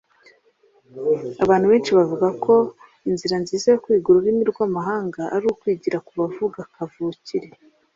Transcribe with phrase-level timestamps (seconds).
[1.43, 2.53] Abantu benshi bavuga ko
[3.09, 7.47] inzira nziza yo kwiga ururimi rwamahanga ari ukwigira kubavuga kavukire